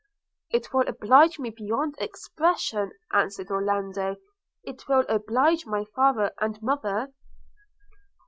[0.49, 4.15] 'It will oblige me beyond expression,' answered Orlando;
[4.63, 7.13] 'it will oblige my father and mother.'